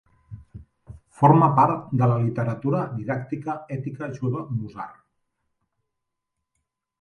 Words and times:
Forma 1.19 1.49
part 1.59 1.91
de 2.01 2.07
la 2.11 2.15
literatura 2.23 2.79
didàctica 3.01 3.55
ètica 3.77 4.09
jueva 4.17 4.43
Musar. 4.55 4.89